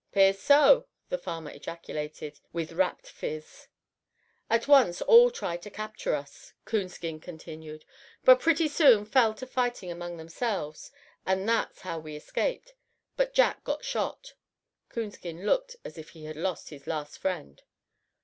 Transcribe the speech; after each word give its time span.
"'Pears 0.11 0.39
so," 0.39 0.87
the 1.09 1.17
farmer 1.19 1.51
ejaculated, 1.51 2.39
with 2.51 2.71
wrapt 2.71 3.05
phiz. 3.07 3.67
"At 4.49 4.67
once 4.67 4.99
all 5.03 5.29
tried 5.29 5.61
to 5.61 5.69
capture 5.69 6.15
us," 6.15 6.53
Coonskin 6.65 7.19
continued, 7.19 7.85
"but 8.23 8.39
pretty 8.39 8.67
soon 8.67 9.05
fell 9.05 9.35
to 9.35 9.45
fighting 9.45 9.91
among 9.91 10.17
themselves; 10.17 10.91
and 11.23 11.47
that'e 11.47 11.81
how 11.81 11.99
we 11.99 12.15
escaped. 12.15 12.73
But 13.15 13.35
Jack 13.35 13.63
got 13.63 13.85
shot." 13.85 14.33
Coonskin 14.89 15.45
looked 15.45 15.75
as 15.85 15.99
if 15.99 16.09
he 16.09 16.25
had 16.25 16.35
lost 16.35 16.71
his 16.71 16.87
last 16.87 17.19
friend. 17.19 17.61